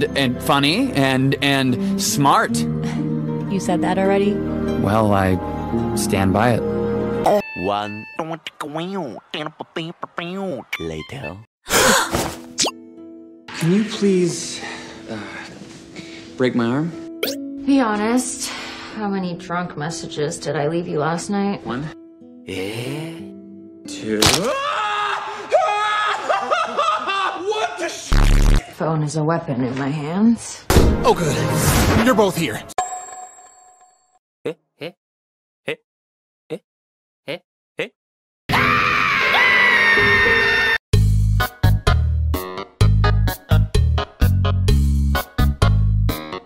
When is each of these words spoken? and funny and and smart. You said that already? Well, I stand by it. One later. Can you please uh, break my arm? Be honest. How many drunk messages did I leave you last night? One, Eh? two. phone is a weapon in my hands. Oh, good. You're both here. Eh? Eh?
and 0.00 0.40
funny 0.40 0.92
and 0.92 1.34
and 1.42 2.00
smart. 2.00 2.56
You 3.50 3.58
said 3.58 3.82
that 3.82 3.98
already? 3.98 4.32
Well, 4.78 5.12
I 5.12 5.34
stand 5.96 6.32
by 6.32 6.50
it. 6.52 6.62
One 7.56 8.06
later. 10.78 11.36
Can 13.58 13.72
you 13.72 13.82
please 13.84 14.62
uh, 15.10 15.18
break 16.36 16.54
my 16.54 16.66
arm? 16.66 16.92
Be 17.66 17.80
honest. 17.80 18.48
How 18.94 19.08
many 19.08 19.34
drunk 19.34 19.76
messages 19.76 20.38
did 20.38 20.54
I 20.54 20.68
leave 20.68 20.86
you 20.86 21.00
last 21.00 21.28
night? 21.28 21.66
One, 21.66 21.84
Eh? 22.46 23.18
two. 23.88 24.20
phone 28.78 29.02
is 29.02 29.16
a 29.16 29.24
weapon 29.24 29.64
in 29.64 29.76
my 29.76 29.88
hands. 29.88 30.64
Oh, 31.02 31.12
good. 31.12 32.06
You're 32.06 32.14
both 32.14 32.36
here. 32.36 32.62
Eh? 34.44 34.54
Eh? 34.78 34.92